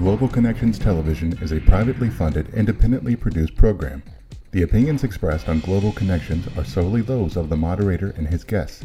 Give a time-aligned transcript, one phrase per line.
[0.00, 4.02] Global Connections Television is a privately funded, independently produced program.
[4.50, 8.82] The opinions expressed on Global Connections are solely those of the moderator and his guests.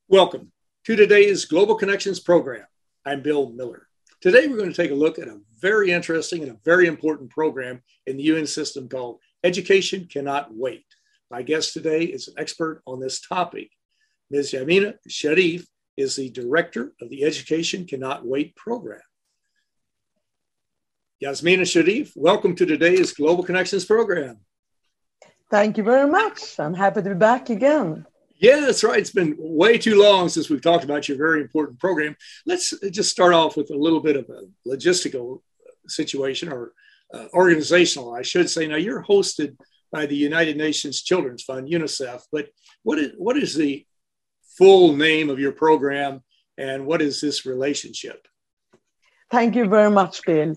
[0.06, 0.52] Welcome
[0.84, 2.66] to today's Global Connections program.
[3.06, 3.86] I'm Bill Miller.
[4.20, 7.30] Today, we're going to take a look at a very interesting and a very important
[7.30, 10.84] program in the UN system called Education Cannot Wait.
[11.30, 13.70] My guest today is an expert on this topic.
[14.30, 14.52] Ms.
[14.52, 15.64] Yasmina Sherif
[15.96, 19.00] is the director of the Education Cannot Wait program.
[21.22, 24.40] Yasmina Sherif, welcome to today's Global Connections program.
[25.50, 26.60] Thank you very much.
[26.60, 28.06] I'm happy to be back again.
[28.40, 28.98] Yeah, that's right.
[28.98, 32.16] It's been way too long since we've talked about your very important program.
[32.46, 35.42] Let's just start off with a little bit of a logistical
[35.86, 36.72] situation or
[37.12, 38.66] uh, organizational, I should say.
[38.66, 39.58] Now, you're hosted
[39.92, 42.48] by the United Nations Children's Fund, UNICEF, but
[42.82, 43.84] what is, what is the
[44.56, 46.22] full name of your program
[46.56, 48.26] and what is this relationship?
[49.30, 50.54] Thank you very much, Bill.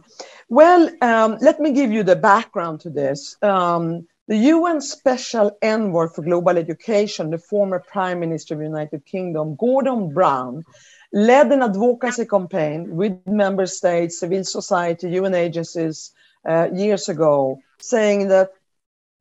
[0.47, 3.35] Well, um, let me give you the background to this.
[3.41, 9.05] Um, the UN Special Envoy for Global Education, the former Prime Minister of the United
[9.05, 10.63] Kingdom, Gordon Brown,
[11.11, 16.13] led an advocacy campaign with member states, civil society, UN agencies
[16.49, 18.49] uh, years ago, saying that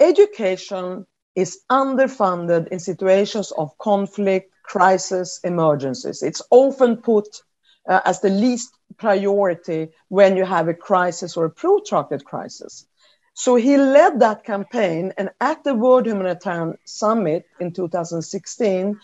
[0.01, 1.05] education
[1.35, 6.23] is underfunded in situations of conflict, crisis, emergencies.
[6.23, 7.29] It's often put
[7.87, 12.87] uh, as the least priority when you have a crisis or a protracted crisis.
[13.35, 19.01] So he led that campaign, and at the World Humanitarian Summit in 2016,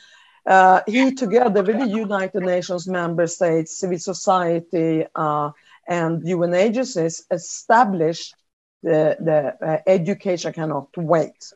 [0.46, 5.50] uh, he, together with the United Nations member states, civil society, uh,
[5.88, 8.34] and UN agencies, established
[8.82, 11.52] the, the uh, Education Cannot Wait.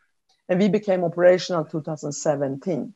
[0.48, 2.94] And we became operational 2017.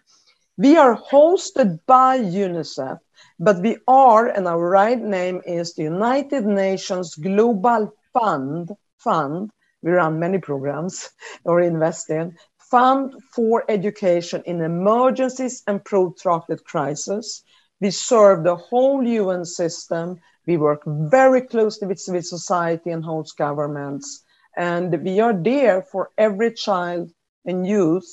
[0.56, 2.98] We are hosted by UNICEF,
[3.38, 9.50] but we are, and our right name is the United Nations Global Fund, Fund
[9.86, 11.10] we run many programs
[11.44, 12.36] or invest in.
[12.58, 17.44] Fund for education in emergencies and protracted crisis.
[17.80, 20.18] We serve the whole UN system.
[20.44, 24.24] We work very closely with civil society and host governments.
[24.56, 27.12] And we are there for every child
[27.44, 28.08] and youth,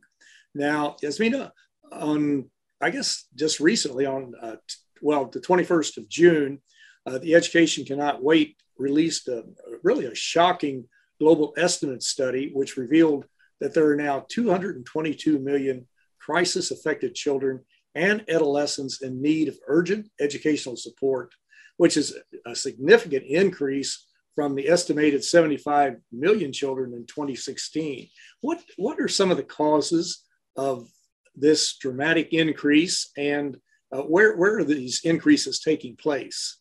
[0.54, 1.52] Now, Yasmina,
[1.92, 2.50] on
[2.80, 4.56] I guess just recently on uh,
[5.00, 6.60] well the 21st of June,
[7.06, 9.44] uh, the Education Cannot Wait released a,
[9.82, 10.86] really a shocking
[11.20, 13.24] global estimate study which revealed
[13.60, 15.86] that there are now 222 million
[16.20, 17.60] crisis affected children
[17.94, 21.32] and adolescents in need of urgent educational support
[21.76, 28.08] which is a significant increase from the estimated 75 million children in 2016.
[28.40, 30.24] What, what are some of the causes
[30.56, 30.88] of
[31.36, 33.56] this dramatic increase and
[33.92, 36.58] uh, where, where are these increases taking place?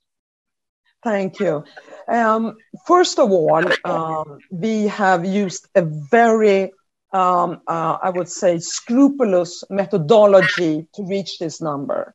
[1.03, 1.63] Thank you.
[2.07, 2.55] Um,
[2.87, 6.71] first of all, um, we have used a very,
[7.11, 12.13] um, uh, I would say, scrupulous methodology to reach this number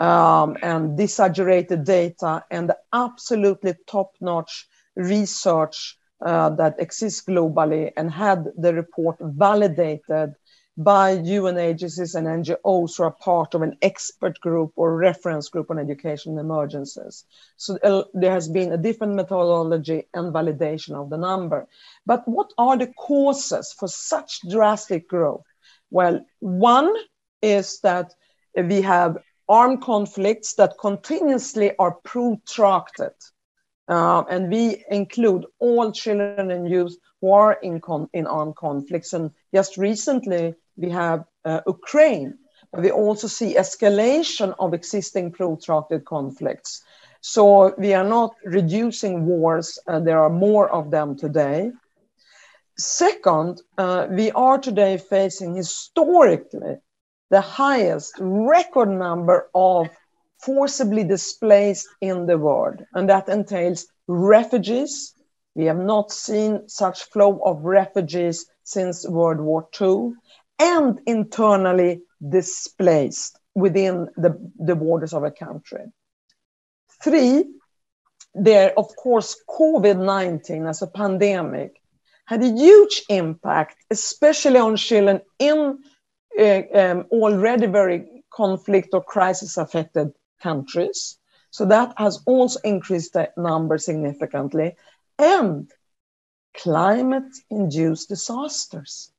[0.00, 4.66] um, and disaggregated data and absolutely top-notch
[4.96, 10.34] research uh, that exists globally and had the report validated
[10.76, 15.70] by UN agencies and NGOs who are part of an expert group or reference group
[15.70, 17.24] on education emergencies.
[17.56, 21.68] So uh, there has been a different methodology and validation of the number.
[22.06, 25.44] But what are the causes for such drastic growth?
[25.90, 26.94] Well, one
[27.42, 28.14] is that
[28.56, 29.18] we have
[29.50, 33.12] armed conflicts that continuously are protracted.
[33.88, 39.12] Uh, and we include all children and youth who are in, con- in armed conflicts.
[39.12, 42.38] And just recently, we have uh, Ukraine.
[42.72, 46.82] We also see escalation of existing protracted conflicts.
[47.20, 51.72] So we are not reducing wars, uh, there are more of them today.
[52.78, 56.76] Second, uh, we are today facing historically
[57.30, 59.88] the highest record number of
[60.38, 62.84] forcibly displaced in the world.
[62.94, 65.14] And that entails refugees.
[65.54, 70.12] We have not seen such flow of refugees since World War II
[70.58, 73.40] and internally displaced.
[73.54, 75.84] within the, the borders of a country.
[77.02, 77.44] Three,
[78.34, 81.80] there, of course, COVID 19 as a pandemic
[82.26, 85.78] had a huge impact, especially on children in
[86.38, 90.12] um, already very conflict or crisis affected
[90.42, 91.18] countries.
[91.50, 94.76] So that has also increased the number significantly.
[95.18, 95.70] And
[96.54, 99.12] climate induced disasters.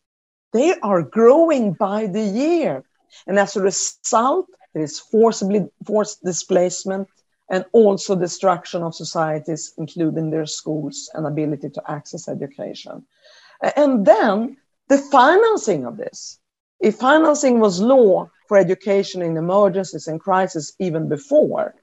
[0.54, 2.84] They are growing by the year.
[3.28, 7.08] And as a result, there is forcibly forced displacement
[7.50, 13.06] and also destruction of societies, including their schools and ability to access education.
[13.76, 14.58] And then
[14.88, 16.40] the financing of this.
[16.82, 21.76] If financing was low for education in emergencies and crises even before,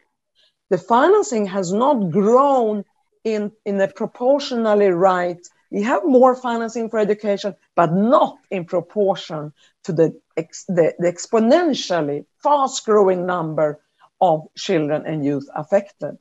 [0.71, 2.85] the financing has not grown
[3.25, 5.39] in, in a proportionally right.
[5.71, 9.53] We have more financing for education, but not in proportion
[9.85, 13.81] to the, the, the exponentially fast growing number
[14.21, 16.19] of children and youth affected.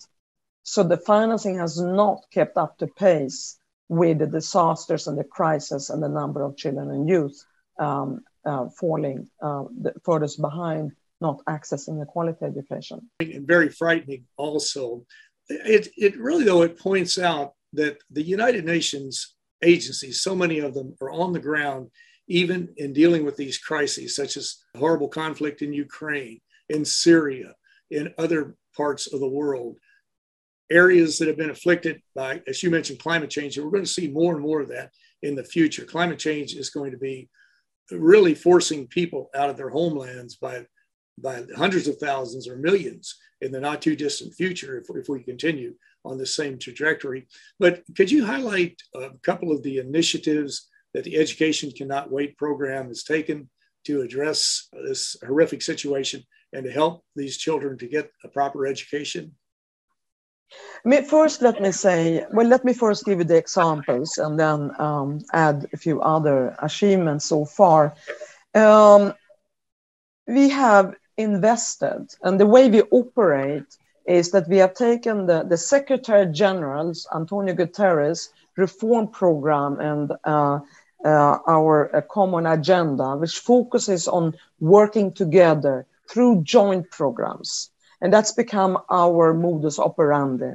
[0.64, 3.58] So the financing has not kept up to pace
[3.90, 7.44] with the disasters and the crisis and the number of children and youth
[7.80, 10.92] um, uh, falling uh, the furthest behind,
[11.22, 13.00] not accessing a quality education.
[13.20, 15.06] And very frightening also.
[15.50, 20.74] It, it really, though, it points out that the United Nations agencies, so many of
[20.74, 21.90] them are on the ground,
[22.28, 26.40] even in dealing with these crises, such as horrible conflict in Ukraine,
[26.70, 27.54] in Syria,
[27.90, 29.78] in other parts of the world.
[30.70, 33.90] Areas that have been afflicted by, as you mentioned, climate change, and we're going to
[33.90, 34.92] see more and more of that
[35.22, 35.86] in the future.
[35.86, 37.30] Climate change is going to be
[37.92, 40.66] really forcing people out of their homelands by,
[41.18, 45.24] by hundreds of thousands or millions in the not too distant future if, if we
[45.24, 45.74] continue
[46.06, 47.28] on the same trajectory.
[47.60, 52.88] But could you highlight a couple of the initiatives that the Education Cannot Wait program
[52.88, 53.50] has taken
[53.86, 56.24] to address this horrific situation
[56.54, 59.36] and to help these children to get a proper education?
[61.10, 65.20] First, let me say, well, let me first give you the examples and then um,
[65.34, 67.94] add a few other achievements so far.
[68.56, 69.14] Um,
[70.28, 75.58] we have invested, and the way we operate is that we have taken the, the
[75.58, 80.60] Secretary General's, Antonio Guterres, reform program and uh,
[81.06, 87.70] uh, our uh, common agenda, which focuses on working together through joint programs.
[88.02, 90.54] And that's become our modus operandi.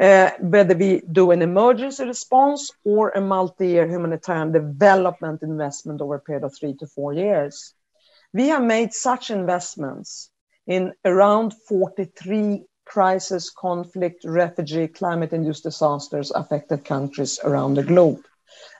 [0.00, 6.20] Uh, whether we do an emergency response or a multi-year humanitarian development investment over a
[6.20, 7.72] period of three to four years.
[8.34, 10.30] We have made such investments
[10.66, 18.20] in around 43 crisis, conflict, refugee, climate-induced disasters affected countries around the globe.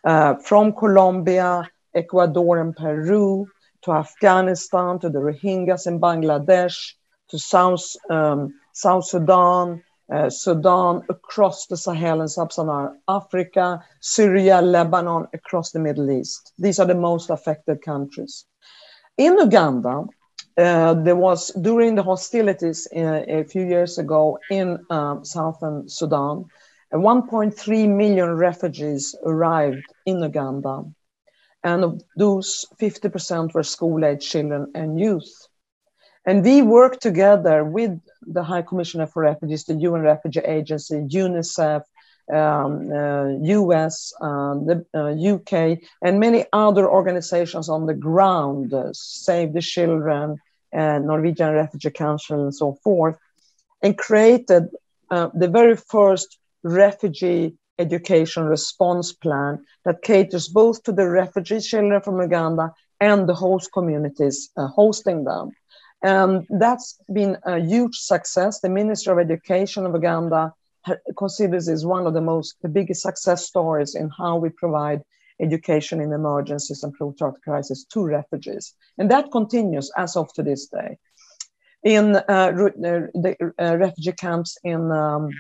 [0.05, 3.47] Uh, from Colombia, Ecuador, and Peru,
[3.83, 6.93] to Afghanistan, to the Rohingyas in Bangladesh,
[7.29, 9.83] to South, um, South Sudan,
[10.13, 16.53] uh, Sudan, across the Sahel and Sub-Saharan Africa, Syria, Lebanon, across the Middle East.
[16.59, 18.45] These are the most affected countries.
[19.19, 20.05] In Uganda,
[20.57, 26.45] uh, there was during the hostilities uh, a few years ago in um, southern Sudan,
[26.93, 30.85] 1.3 million refugees arrived in Uganda
[31.67, 35.49] and of those 50% were school-age children and youth.
[36.27, 41.83] And we work together with the High Commissioner for Refugees, the UN Refugee Agency, UNICEF,
[42.33, 43.29] um, uh,
[43.61, 49.61] US, uh, the uh, UK, and many other organizations on the ground, uh, Save the
[49.61, 50.39] Children,
[50.73, 53.17] Norwegian Refugee Council, and so forth,
[53.83, 54.69] and created
[55.11, 62.01] uh, the very first refugee education response plan that caters both to the refugee children
[62.01, 65.51] from Uganda and the host communities uh, hosting them.
[66.03, 68.61] And that's been a huge success.
[68.61, 70.53] The Ministry of Education of Uganda
[71.17, 75.03] considers this one of the most, the biggest success stories in how we provide
[75.41, 78.75] education in emergencies and protracted crisis to refugees.
[78.99, 80.99] And that continues as of to this day.
[81.85, 85.31] In uh, the uh, refugee camps in um,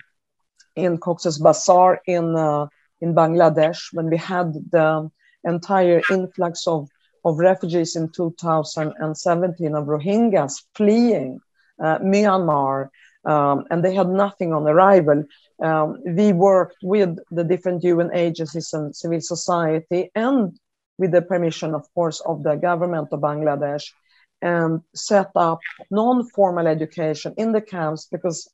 [0.76, 2.66] in Cox's Bazar in uh,
[3.00, 5.10] in Bangladesh when we had the
[5.44, 6.88] entire influx of
[7.26, 11.40] of refugees in 2017 of Rohingyas fleeing
[11.82, 12.88] uh, Myanmar,
[13.24, 15.24] um, and they had nothing on arrival.
[15.60, 20.56] Um, we worked with the different UN agencies and civil society, and
[20.98, 23.86] with the permission, of course, of the government of Bangladesh,
[24.40, 25.58] and set up
[25.90, 28.48] non-formal education in the camps because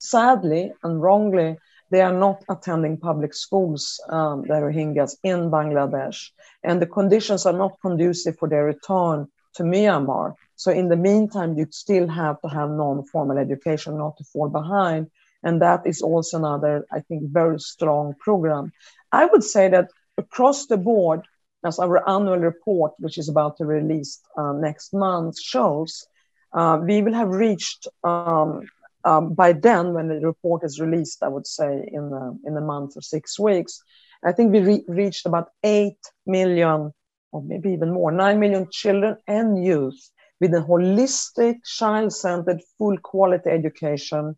[0.00, 1.58] sadly and wrongly,
[1.90, 6.30] they are not attending public schools, um, the Rohingyas in Bangladesh,
[6.62, 10.34] and the conditions are not conducive for their return to Myanmar.
[10.56, 15.10] So in the meantime, you still have to have non-formal education not to fall behind.
[15.42, 18.72] And that is also another, I think, very strong program.
[19.12, 21.22] I would say that across the board,
[21.64, 26.06] as our annual report, which is about to release uh, next month, shows,
[26.52, 28.62] uh, we will have reached um,
[29.06, 32.60] um, by then, when the report is released, I would say in a, in a
[32.60, 33.80] month or six weeks,
[34.24, 35.96] I think we re- reached about 8
[36.26, 36.92] million,
[37.30, 40.10] or maybe even more, 9 million children and youth
[40.40, 44.36] with a holistic, child centered, full quality education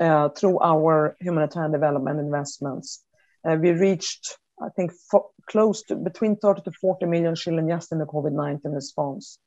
[0.00, 3.04] uh, through our humanitarian development investments.
[3.48, 7.92] Uh, we reached, I think, fo- close to between 30 to 40 million children just
[7.92, 9.38] in the COVID 19 response.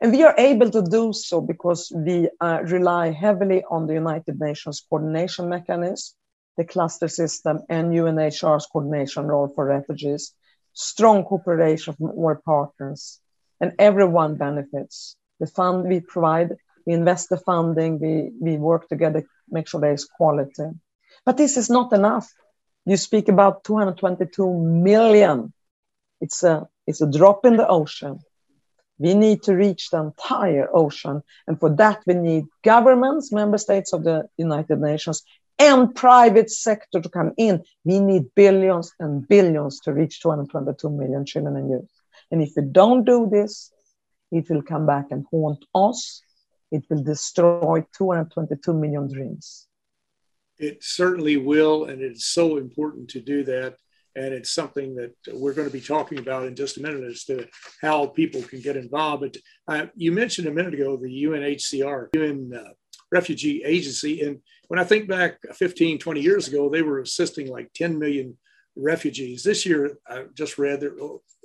[0.00, 4.38] And we are able to do so because we uh, rely heavily on the United
[4.38, 6.14] Nations coordination mechanism,
[6.56, 10.34] the cluster system, and UNHCR's coordination role for refugees,
[10.72, 13.20] strong cooperation from all partners,
[13.60, 15.16] and everyone benefits.
[15.40, 19.92] The fund we provide, we invest the funding, we, we work together, make sure there
[19.92, 20.68] is quality.
[21.24, 22.32] But this is not enough.
[22.84, 25.52] You speak about 222 million.
[26.20, 28.20] It's a, it's a drop in the ocean.
[28.98, 31.22] We need to reach the entire ocean.
[31.46, 35.22] And for that, we need governments, member states of the United Nations,
[35.58, 37.64] and private sector to come in.
[37.84, 41.90] We need billions and billions to reach 222 million children and youth.
[42.30, 43.72] And if we don't do this,
[44.32, 46.22] it will come back and haunt us.
[46.70, 49.66] It will destroy 222 million dreams.
[50.58, 53.76] It certainly will, and it's so important to do that.
[54.16, 57.24] And it's something that we're going to be talking about in just a minute as
[57.24, 57.46] to
[57.82, 59.22] how people can get involved.
[59.22, 59.36] But
[59.68, 62.70] uh, you mentioned a minute ago the UNHCR, UN uh,
[63.12, 64.22] Refugee Agency.
[64.22, 68.36] And when I think back 15, 20 years ago, they were assisting like 10 million
[68.76, 69.42] refugees.
[69.42, 70.96] This year, I just read they're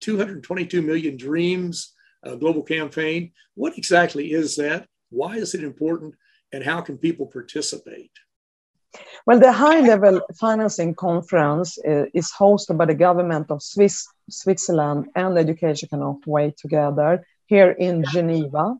[0.00, 1.92] 222 Million Dreams
[2.26, 4.86] uh, Global Campaign." What exactly is that?
[5.10, 6.14] Why is it important?
[6.52, 8.10] And how can people participate?
[9.26, 15.08] Well, the high level financing conference uh, is hosted by the government of Swiss, Switzerland
[15.14, 18.76] and Education Cannot Wait together here in Geneva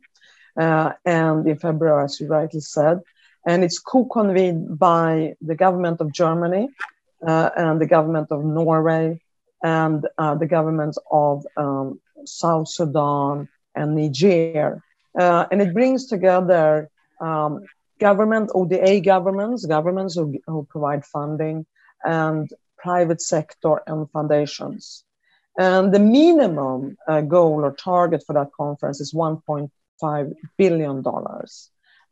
[0.58, 3.00] uh, and in February, as you rightly said.
[3.46, 6.68] And it's co convened by the government of Germany,
[7.26, 9.20] uh, and the government of Norway
[9.62, 14.82] and uh, the governments of um, South Sudan and Niger.
[15.18, 17.64] Uh, and it brings together um,
[17.98, 21.66] government, ODA governments, governments who, who provide funding,
[22.04, 25.04] and private sector and foundations.
[25.58, 31.04] And the minimum uh, goal or target for that conference is $1.5 billion.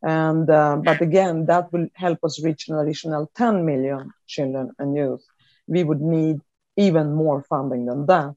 [0.01, 4.95] And, uh, but again, that will help us reach an additional 10 million children and
[4.95, 5.23] youth.
[5.67, 6.41] We would need
[6.77, 8.35] even more funding than that.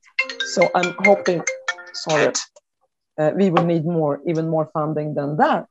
[0.55, 1.43] So I'm hoping,
[1.93, 2.33] sorry,
[3.19, 5.67] uh, we will need more, even more funding than that.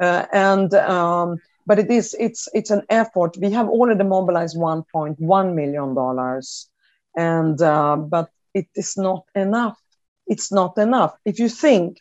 [0.00, 3.36] Uh, and um, but it is it's it's an effort.
[3.38, 6.68] We have already mobilized 1.1 million dollars,
[7.16, 9.78] and uh, but it is not enough.
[10.26, 11.16] It's not enough.
[11.24, 11.98] If you think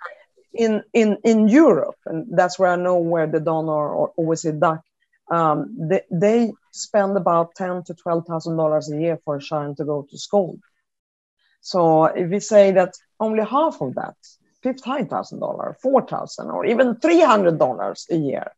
[0.54, 4.82] in in in Europe, and that's where I know where the donor or OECD DAC,
[5.32, 9.78] um, they, they spend about ten to twelve thousand dollars a year for a child
[9.78, 10.60] to go to school.
[11.66, 14.16] So if we say that only half of that,
[14.64, 15.10] $15,000,
[15.84, 18.52] $4,000, or even $300 a year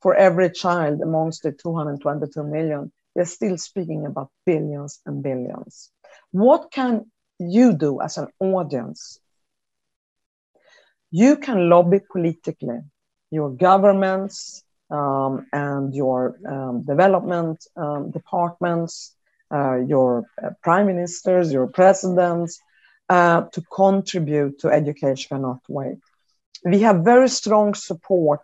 [0.00, 5.90] for every child amongst the 222 million, we're still speaking about billions and billions.
[6.30, 9.18] What can you do as an audience?
[11.10, 12.78] You can lobby politically,
[13.32, 19.16] your governments um, and your um, development um, departments,
[19.52, 22.60] your uh, prime ministers, your presidents,
[23.08, 25.98] uh, to contribute to education cannot wait.
[26.64, 28.40] We have very strong support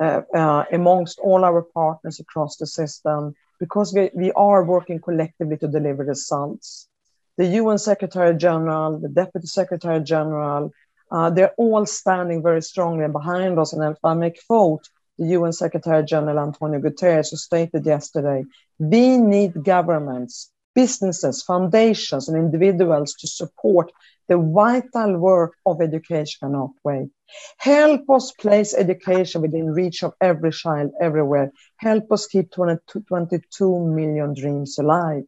[0.00, 5.56] uh, uh, amongst all our partners across the system because we, we are working collectively
[5.58, 6.88] to deliver results.
[7.36, 10.72] The UN Secretary General, the Deputy Secretary General,
[11.10, 13.72] uh, they're all standing very strongly behind us.
[13.72, 14.88] And if I quote
[15.20, 18.42] the UN Secretary General Antonio Guterres, stated yesterday,
[18.78, 23.92] we need governments, businesses, foundations, and individuals to support
[24.28, 27.10] the vital work of education cannot wait.
[27.58, 31.52] Help us place education within reach of every child everywhere.
[31.76, 35.24] Help us keep 22 million dreams alive.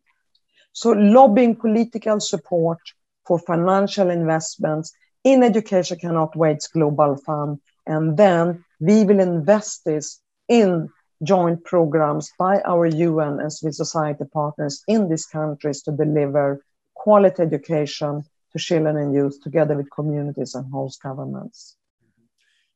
[0.72, 2.78] So lobbying political support
[3.26, 7.58] for financial investments in education cannot wait global fund.
[7.86, 10.88] And then we will invest this in
[11.22, 17.42] joint programs by our UN and civil society partners in these countries to deliver quality
[17.42, 18.22] education
[18.52, 21.76] to children and youth together with communities and host governments.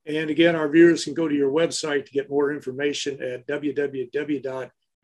[0.06, 3.46] And again, our viewers can go to your website to get more information at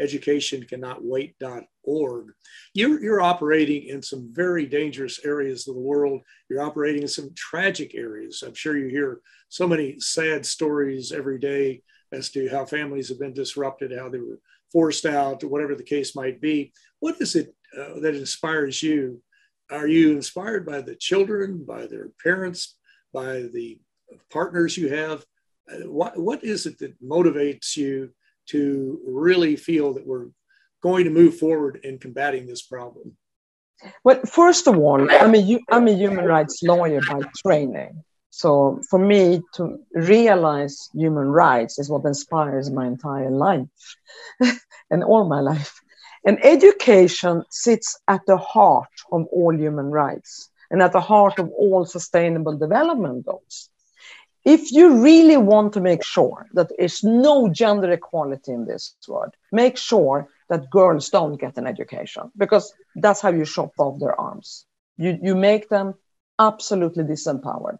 [0.02, 2.26] www.educationcannotwait.org.
[2.74, 6.22] You're, you're operating in some very dangerous areas of the world.
[6.48, 8.42] You're operating in some tragic areas.
[8.46, 11.82] I'm sure you hear so many sad stories every day
[12.12, 14.38] as to how families have been disrupted, how they were
[14.72, 16.72] forced out, whatever the case might be.
[17.00, 19.22] What is it uh, that inspires you?
[19.70, 22.76] Are you inspired by the children, by their parents,
[23.12, 23.80] by the
[24.30, 25.24] partners you have?
[25.70, 28.10] Uh, what, what is it that motivates you
[28.46, 30.26] to really feel that we're
[30.82, 33.16] going to move forward in combating this problem?
[34.04, 38.02] Well, first of all, I'm a, I'm a human rights lawyer by training.
[38.30, 43.66] So for me to realize human rights is what inspires my entire life
[44.90, 45.80] and all my life.
[46.24, 51.50] And education sits at the heart of all human rights and at the heart of
[51.50, 53.68] all sustainable development goals
[54.44, 59.34] if you really want to make sure that there's no gender equality in this world,
[59.52, 64.18] make sure that girls don't get an education because that's how you chop off their
[64.20, 64.66] arms.
[64.96, 65.94] You, you make them
[66.38, 67.78] absolutely disempowered.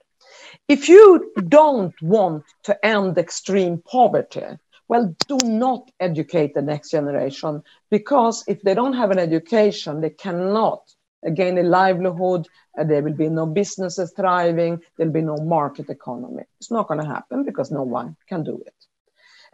[0.68, 4.46] If you don't want to end extreme poverty,
[4.88, 10.10] well, do not educate the next generation because if they don't have an education, they
[10.10, 10.82] cannot
[11.30, 16.42] gain a livelihood, uh, there will be no businesses thriving, there'll be no market economy.
[16.60, 18.74] It's not going to happen because no one can do it.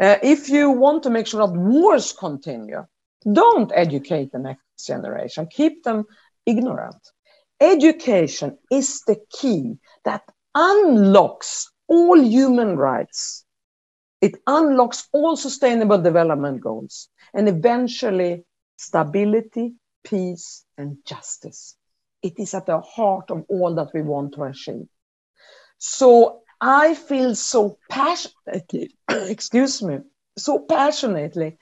[0.00, 2.86] Uh, if you want to make sure that wars continue,
[3.32, 6.04] don't educate the next generation, keep them
[6.46, 7.12] ignorant.
[7.60, 10.22] Education is the key that
[10.54, 13.44] unlocks all human rights.
[14.20, 18.44] It unlocks all sustainable development goals and eventually
[18.76, 19.74] stability,
[20.08, 21.76] peace, and justice.
[22.22, 24.88] It is at the heart of all that we want to achieve.
[25.78, 29.98] So I feel so passionately, excuse me,
[30.36, 31.58] so passionately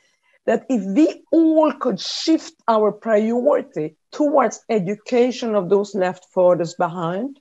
[0.47, 7.41] that if we all could shift our priority towards education of those left furthest behind,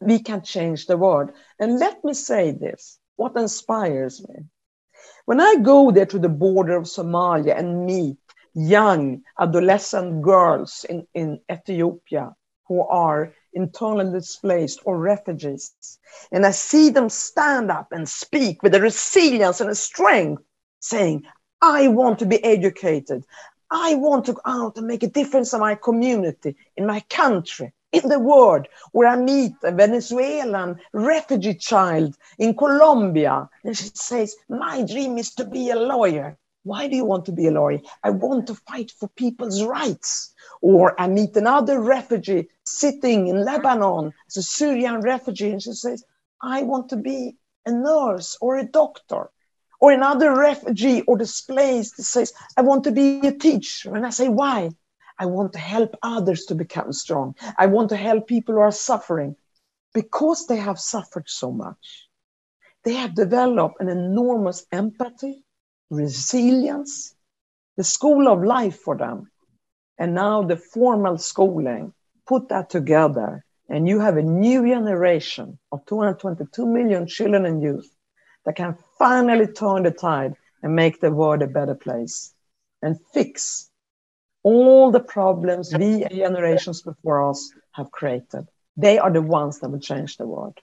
[0.00, 1.30] we can change the world.
[1.58, 4.44] And let me say this what inspires me.
[5.24, 8.18] When I go there to the border of Somalia and meet
[8.56, 12.34] young adolescent girls in, in Ethiopia
[12.66, 15.72] who are internally displaced or refugees.
[16.32, 20.42] And I see them stand up and speak with a resilience and a strength,
[20.80, 21.24] saying,
[21.60, 23.24] I want to be educated.
[23.70, 27.72] I want to go out and make a difference in my community, in my country,
[27.92, 33.48] in the world, where I meet a Venezuelan refugee child in Colombia.
[33.64, 36.38] And she says, My dream is to be a lawyer.
[36.66, 37.80] Why do you want to be a lawyer?
[38.02, 40.34] I want to fight for people's rights.
[40.60, 46.02] Or I meet another refugee sitting in Lebanon as a Syrian refugee, and she says,
[46.42, 49.30] I want to be a nurse or a doctor.
[49.78, 53.94] Or another refugee or displaced says, I want to be a teacher.
[53.94, 54.70] And I say, why?
[55.20, 57.36] I want to help others to become strong.
[57.56, 59.36] I want to help people who are suffering
[59.94, 62.08] because they have suffered so much.
[62.82, 65.44] They have developed an enormous empathy
[65.90, 67.14] resilience,
[67.76, 69.30] the school of life for them.
[69.98, 71.92] And now the formal schooling,
[72.26, 73.42] put that together.
[73.68, 77.90] and you have a new generation of 222 million children and youth
[78.44, 82.32] that can finally turn the tide and make the world a better place
[82.82, 83.70] and fix
[84.42, 88.46] all the problems we generations before us have created.
[88.76, 90.56] They are the ones that will change the world.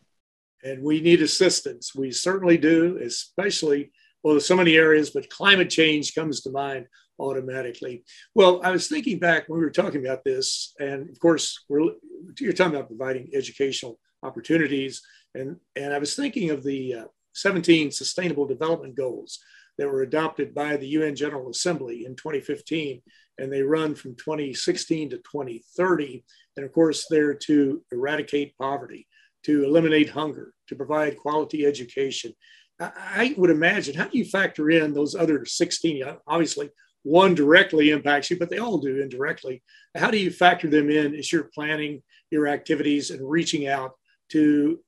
[0.63, 1.93] And we need assistance.
[1.93, 3.91] We certainly do, especially,
[4.23, 6.88] well, there's so many areas, but climate change comes to mind
[7.19, 8.03] automatically.
[8.33, 11.91] Well, I was thinking back when we were talking about this, and of course, we're
[12.39, 15.01] you're talking about providing educational opportunities,
[15.36, 17.05] and and I was thinking of the uh,
[17.36, 19.39] 17 Sustainable Development Goals
[19.77, 23.01] that were adopted by the UN General Assembly in 2015,
[23.39, 26.23] and they run from 2016 to 2030,
[26.57, 29.07] and of course, they're to eradicate poverty,
[29.43, 32.33] to eliminate hunger, to provide quality education.
[32.79, 36.03] I would imagine, how do you factor in those other 16?
[36.27, 36.69] Obviously,
[37.03, 39.62] one directly impacts you, but they all do indirectly.
[39.95, 43.91] How do you factor them in as you're planning your activities and reaching out
[44.29, 44.79] to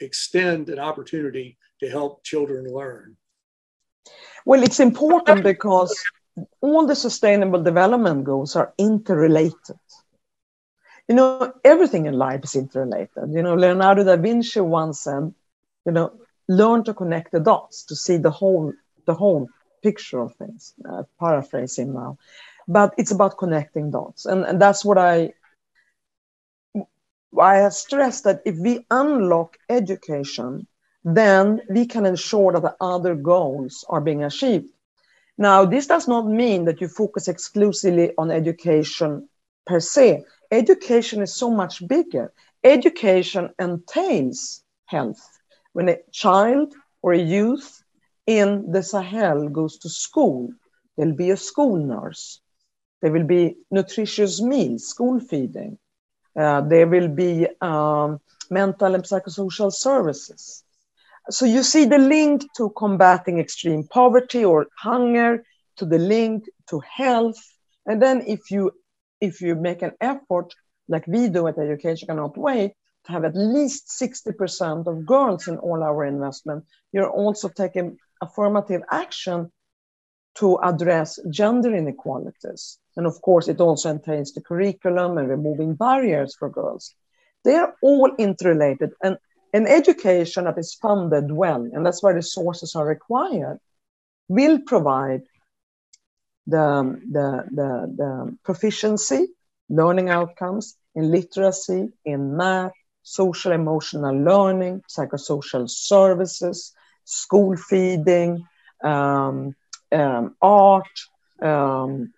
[0.00, 3.16] extend an opportunity to help children learn?
[4.46, 5.94] Well, it's important because
[6.60, 9.78] all the sustainable development goals are interrelated.
[11.08, 13.30] You know, everything in life is interrelated.
[13.30, 15.34] You know, Leonardo da Vinci once said,
[15.84, 16.12] you know,
[16.48, 18.72] learn to connect the dots to see the whole,
[19.06, 19.48] the whole
[19.82, 22.18] picture of things, uh, paraphrasing now.
[22.66, 24.24] But it's about connecting dots.
[24.26, 25.32] And, and that's what I,
[27.38, 30.66] I have stressed that if we unlock education,
[31.04, 34.70] then we can ensure that the other goals are being achieved.
[35.36, 39.28] Now, this does not mean that you focus exclusively on education
[39.66, 40.24] per se.
[40.50, 42.32] Education is so much bigger.
[42.62, 45.28] Education entails health.
[45.74, 47.82] When a child or a youth
[48.26, 50.48] in the Sahel goes to school,
[50.96, 52.40] there'll be a school nurse.
[53.02, 55.78] There will be nutritious meals, school feeding.
[56.38, 60.62] Uh, there will be um, mental and psychosocial services.
[61.30, 65.44] So you see the link to combating extreme poverty or hunger,
[65.76, 67.42] to the link to health.
[67.86, 68.70] And then if you
[69.20, 70.54] if you make an effort,
[70.88, 72.74] like we do at Education Cannot Wait,
[73.06, 79.50] have at least 60% of girls in all our investment, you're also taking affirmative action
[80.36, 82.78] to address gender inequalities.
[82.96, 86.94] And of course, it also entails the curriculum and removing barriers for girls.
[87.44, 88.92] They're all interrelated.
[89.02, 89.18] And
[89.52, 93.58] an education that is funded well, and that's why resources are required,
[94.28, 95.22] will provide
[96.46, 99.28] the, the, the, the proficiency,
[99.68, 102.72] learning outcomes in literacy, in math,
[103.04, 106.72] social emotional learning, psychosocial services,
[107.04, 108.44] school feeding,
[108.82, 109.54] um,
[109.92, 110.88] um, art,
[111.42, 112.12] um,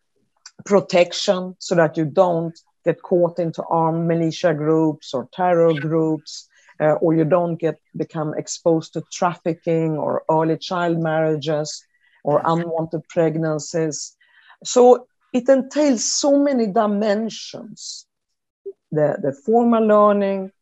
[0.64, 6.48] protection, so that you don't get caught into armed militia groups or terror groups,
[6.80, 11.84] uh, or you don't get become exposed to trafficking or early child marriages
[12.24, 14.16] or unwanted pregnancies.
[14.64, 18.06] So it entails so many dimensions.
[18.92, 20.52] The, the formal learning,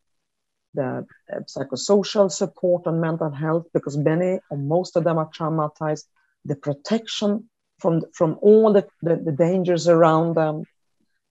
[0.75, 6.05] the uh, psychosocial support and mental health because many or most of them are traumatized,
[6.45, 10.65] the protection from, from all the, the, the dangers around them,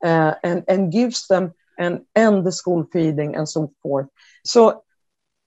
[0.03, 4.08] uh, and, and gives them and end the school feeding and so forth.
[4.45, 4.84] So,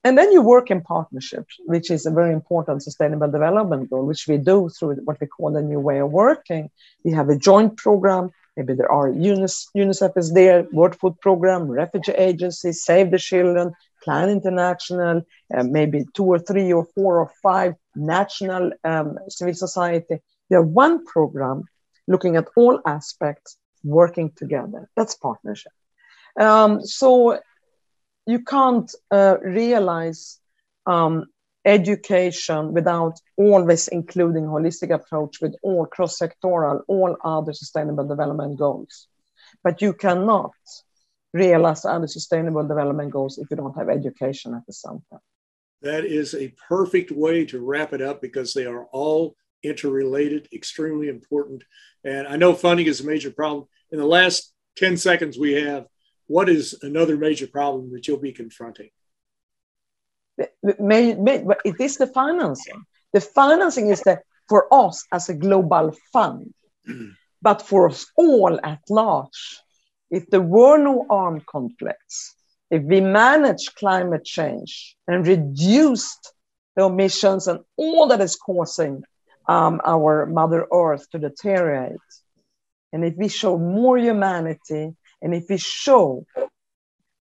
[0.03, 4.27] and then you work in partnerships, which is a very important sustainable development goal, which
[4.29, 6.71] we do through what we call the new way of working.
[7.05, 8.31] We have a joint program.
[8.57, 14.31] Maybe there are UNICEF is there, World Food Program, refugee Agency, Save the Children, Plan
[14.31, 15.23] International,
[15.55, 20.19] uh, maybe two or three or four or five national um, civil society.
[20.49, 21.64] We have one program
[22.09, 24.88] looking at all aspects working together.
[24.97, 25.73] That's partnership.
[26.38, 27.40] Um, so
[28.27, 30.38] you can't uh, realize
[30.87, 31.27] um,
[31.67, 39.09] education without always including holistic approach with all cross-sectoral, all other sustainable development goals.
[39.65, 40.53] But you cannot
[41.33, 45.21] realize other sustainable development goals if you don't have education at the center.
[45.83, 51.09] That is a perfect way to wrap it up because they are all interrelated, extremely
[51.09, 51.65] important.
[52.05, 53.67] And I know funding is a major problem.
[53.91, 55.87] In the last 10 seconds we have,
[56.29, 58.91] what is another major problem that you'll be confronting?
[60.38, 62.85] It is the financing.
[63.12, 66.53] The financing is the, for us as a global fund,
[67.42, 69.61] but for us all at large
[70.11, 72.35] if there were no armed conflicts,
[72.70, 76.33] if we managed climate change and reduced
[76.75, 79.03] the emissions and all that is causing
[79.49, 81.96] um, our Mother Earth to deteriorate,
[82.92, 86.25] and if we show more humanity, and if we show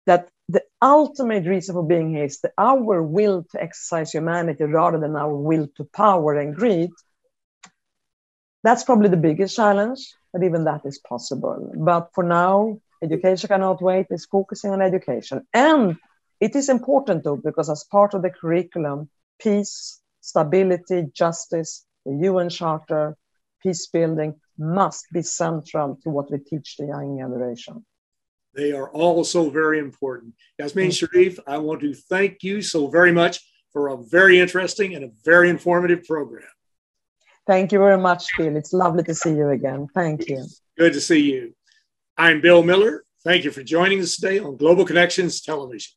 [0.07, 0.29] that
[0.83, 5.35] ultimate reason for being here is the, our will to exercise humanity rather than our
[5.35, 6.91] will to power and greed.
[8.63, 10.01] That's probably the biggest challenge,
[10.33, 11.73] but even that is possible.
[11.77, 15.47] But for now, education cannot wait, it's focusing on education.
[15.53, 15.97] And
[16.41, 22.49] it is important though, because as part of the curriculum, peace, stability, justice, the UN
[22.49, 23.17] Charter,
[23.63, 27.85] peace building must be central to what we teach the young generation.
[28.55, 30.35] They are all so very important.
[30.59, 31.09] Yasmin mm.
[31.09, 33.41] Sherif, I want to thank you so very much
[33.73, 36.49] for a very interesting and a very informative program.
[37.47, 38.57] Thank you very much, Bill.
[38.57, 39.89] It's lovely to see you again.
[39.95, 40.45] Thank you.
[40.79, 41.55] Good to see you.
[42.17, 43.05] I'm Bill Miller.
[43.25, 45.93] Thank you for joining us today on Global Connections Television.